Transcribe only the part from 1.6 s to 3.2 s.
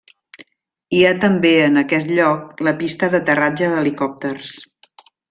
en aquest lloc la pista